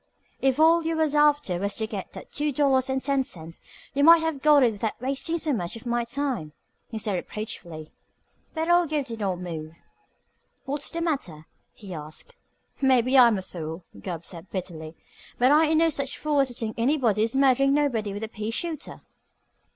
[0.41, 3.61] "If all you was after was to get that two dollars and ten cents,
[3.93, 6.53] you might have got it without wastin' so much of my time,"
[6.87, 7.91] he said reproachfully.
[8.55, 9.75] But old Gabe did not move.
[10.65, 12.33] "What's the matter?" he asked.
[12.81, 14.95] "Maybe I'm a fool," Gubb said bitterly,
[15.37, 18.27] "but I ain't no such fool as to think anybody is murdering nobody with a
[18.27, 19.01] pea shooter."